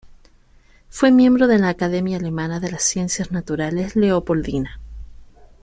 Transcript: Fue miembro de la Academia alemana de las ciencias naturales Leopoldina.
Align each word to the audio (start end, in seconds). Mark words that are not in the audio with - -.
Fue 0.89 1.11
miembro 1.11 1.45
de 1.45 1.59
la 1.59 1.69
Academia 1.69 2.17
alemana 2.17 2.59
de 2.59 2.71
las 2.71 2.81
ciencias 2.81 3.31
naturales 3.31 3.95
Leopoldina. 3.95 4.79